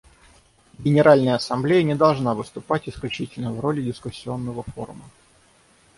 Генеральная 0.79 1.35
Ассамблея 1.35 1.83
не 1.83 1.93
должна 1.93 2.33
выступать 2.33 2.89
исключительно 2.89 3.53
в 3.53 3.59
роли 3.59 3.83
дискуссионного 3.83 4.63
форума. 4.73 5.05